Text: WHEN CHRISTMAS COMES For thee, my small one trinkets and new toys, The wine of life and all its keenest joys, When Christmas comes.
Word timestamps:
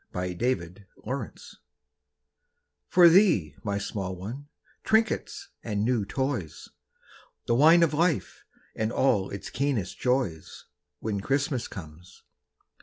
WHEN 0.13 0.35
CHRISTMAS 0.35 0.79
COMES 1.03 1.57
For 2.87 3.07
thee, 3.07 3.53
my 3.63 3.77
small 3.77 4.15
one 4.15 4.47
trinkets 4.83 5.49
and 5.63 5.85
new 5.85 6.05
toys, 6.05 6.69
The 7.45 7.53
wine 7.53 7.83
of 7.83 7.93
life 7.93 8.43
and 8.75 8.91
all 8.91 9.29
its 9.29 9.51
keenest 9.51 9.99
joys, 9.99 10.65
When 11.01 11.21
Christmas 11.21 11.67
comes. 11.67 12.23